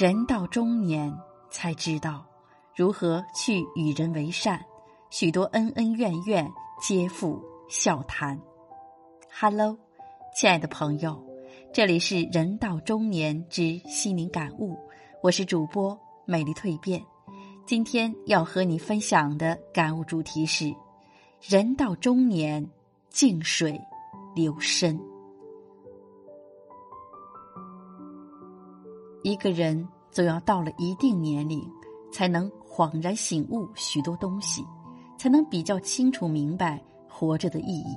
[0.00, 1.14] 人到中年
[1.50, 2.24] 才知道
[2.74, 4.58] 如何去与人为善，
[5.10, 6.50] 许多恩恩怨怨
[6.80, 7.38] 皆付
[7.68, 8.40] 笑谈。
[9.30, 9.76] Hello，
[10.34, 11.22] 亲爱的朋友，
[11.70, 14.74] 这里是人到中年之心灵感悟，
[15.22, 17.04] 我是主播美丽蜕变。
[17.66, 20.74] 今天要和你分享的感悟主题是：
[21.42, 22.66] 人到中年，
[23.10, 23.78] 静水
[24.34, 24.98] 流深。
[29.22, 31.62] 一个人总要到了一定年龄，
[32.10, 34.64] 才能恍然醒悟许多东西，
[35.18, 37.94] 才能比较清楚明白活着的意义。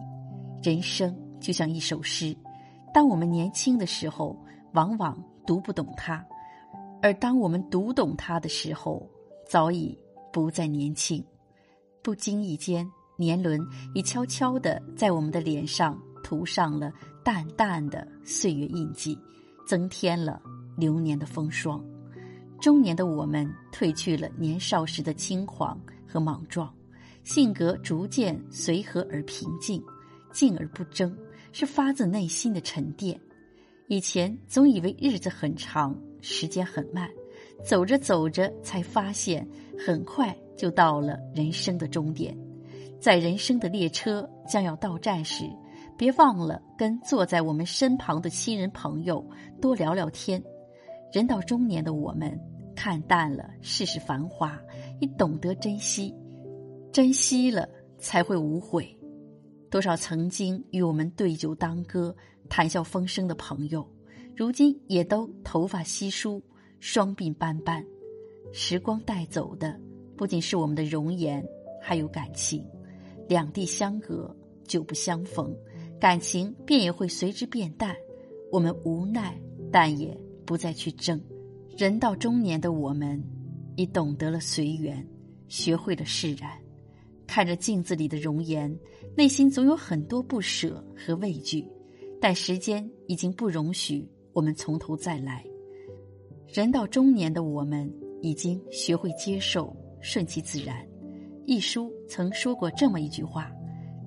[0.62, 2.36] 人生就像一首诗，
[2.94, 4.38] 当我们年轻的时候，
[4.74, 6.22] 往往读不懂它；
[7.02, 9.10] 而当我们读懂它的时候，
[9.48, 9.98] 早已
[10.32, 11.24] 不再年轻。
[12.02, 12.86] 不经意间，
[13.18, 16.92] 年轮已悄悄地在我们的脸上涂上了
[17.24, 19.18] 淡淡的岁月印记，
[19.66, 20.42] 增添了。
[20.76, 21.84] 流年的风霜，
[22.60, 26.74] 中年的我们褪去了年少时的轻狂和莽撞，
[27.24, 29.84] 性格逐渐随和而平静，
[30.32, 31.16] 静而不争，
[31.52, 33.20] 是发自内心的沉淀。
[33.88, 37.10] 以前总以为日子很长，时间很慢，
[37.64, 39.48] 走着走着才发现，
[39.78, 42.36] 很快就到了人生的终点。
[43.00, 45.46] 在人生的列车将要到站时，
[45.98, 49.24] 别忘了跟坐在我们身旁的亲人朋友
[49.62, 50.42] 多聊聊天。
[51.14, 52.36] 人到中年的我们，
[52.76, 54.60] 看淡了世事繁华，
[55.00, 56.12] 也懂得珍惜，
[56.92, 57.70] 珍惜了
[58.00, 58.98] 才会无悔。
[59.70, 62.16] 多少曾经与我们对酒当歌、
[62.50, 63.88] 谈笑风生的朋友，
[64.36, 66.42] 如今也都头发稀疏、
[66.80, 67.86] 双鬓斑斑。
[68.52, 69.80] 时光带走的
[70.18, 71.46] 不仅是我们的容颜，
[71.80, 72.66] 还有感情。
[73.28, 75.56] 两地相隔，久不相逢，
[76.00, 77.96] 感情便也会随之变淡。
[78.52, 79.40] 我们无奈，
[79.72, 80.20] 但也。
[80.46, 81.22] 不再去争，
[81.78, 83.22] 人到中年的我们，
[83.76, 85.06] 已懂得了随缘，
[85.48, 86.52] 学会了释然。
[87.26, 88.78] 看着镜子里的容颜，
[89.16, 91.68] 内心总有很多不舍和畏惧，
[92.22, 95.44] 但时间已经不容许我们从头再来。
[96.48, 97.92] 人到中年的我们，
[98.22, 100.86] 已经学会接受，顺其自然。
[101.46, 103.52] 一书曾说过这么一句话：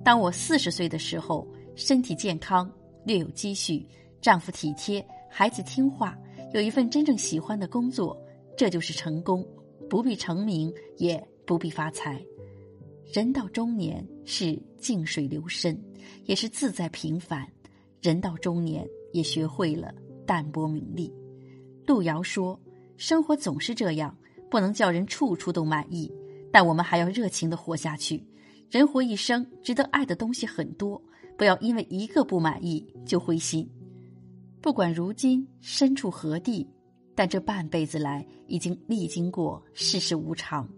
[0.04, 2.70] 当我四十岁的时候，身体健康，
[3.04, 3.84] 略有积蓄，
[4.20, 6.16] 丈夫体贴，孩子听话。
[6.56, 8.18] 有一份真正喜欢的工作，
[8.56, 9.46] 这就是成功，
[9.90, 12.18] 不必成名，也不必发财。
[13.12, 15.78] 人到中年是静水流深，
[16.24, 17.46] 也是自在平凡。
[18.00, 19.92] 人到中年也学会了
[20.24, 21.12] 淡泊名利。
[21.86, 22.58] 路遥说
[22.96, 24.16] ：“生活总是这样，
[24.50, 26.10] 不能叫人处处都满意，
[26.50, 28.26] 但我们还要热情的活下去。
[28.70, 31.02] 人活一生，值得爱的东西很多，
[31.36, 33.68] 不要因为一个不满意就灰心。”
[34.66, 36.66] 不管如今身处何地，
[37.14, 40.68] 但这半辈子来已经历经过世事无常，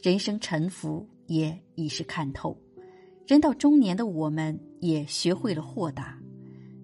[0.00, 2.56] 人生沉浮也已是看透。
[3.26, 6.16] 人到中年的我们，也学会了豁达。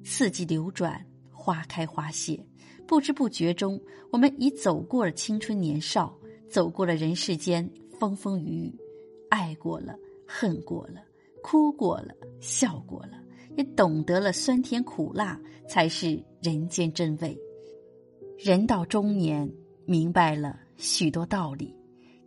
[0.02, 2.44] 四季流转，花开花谢，
[2.84, 6.18] 不知不觉中，我们已走过了青春年少，
[6.50, 7.64] 走过了人世间
[7.96, 8.74] 风风雨雨，
[9.28, 9.94] 爱过了，
[10.26, 11.00] 恨过了，
[11.44, 13.19] 哭过了，笑过了。
[13.56, 17.38] 也懂得了酸甜苦辣才是人间真味。
[18.38, 19.50] 人到中年，
[19.84, 21.76] 明白了许多道理，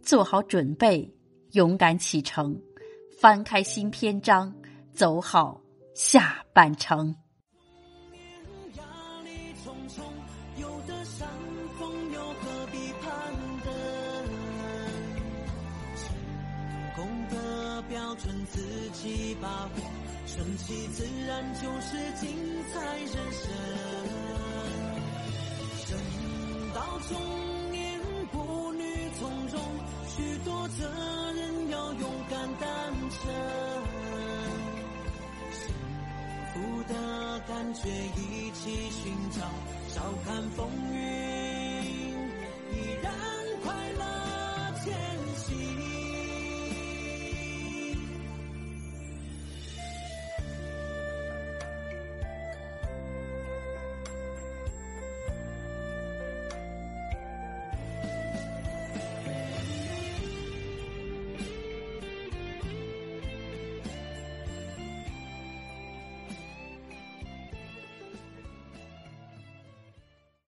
[0.01, 1.11] 做好准备，
[1.51, 2.59] 勇敢启程，
[3.19, 4.53] 翻开新篇章，
[4.91, 5.61] 走好
[5.95, 7.15] 下半程。
[17.89, 18.59] 标准自
[18.91, 19.71] 己把握，
[20.25, 22.29] 顺其自然就是精
[22.73, 23.51] 彩人生。
[25.89, 25.91] 人
[26.73, 27.99] 到中年，
[28.31, 28.83] 步履
[29.19, 29.61] 从容，
[30.07, 33.31] 许多责任要勇敢担承。
[35.51, 35.61] 幸
[36.53, 39.41] 福的感觉一起寻找，
[39.89, 41.52] 笑看风雨。